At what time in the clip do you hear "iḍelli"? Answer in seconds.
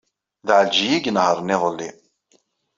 1.55-1.89